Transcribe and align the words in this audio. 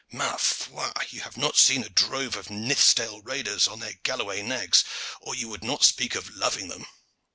Ma 0.11 0.35
foi! 0.35 0.91
you 1.11 1.21
have 1.21 1.37
not 1.37 1.55
seen 1.55 1.83
a 1.83 1.89
drove 1.89 2.35
of 2.35 2.49
Nithsdale 2.49 3.21
raiders 3.21 3.67
on 3.67 3.79
their 3.81 3.93
Galloway 4.01 4.41
nags, 4.41 4.83
or 5.19 5.35
you 5.35 5.47
would 5.49 5.63
not 5.63 5.83
speak 5.85 6.15
of 6.15 6.35
loving 6.35 6.69
them. 6.69 6.87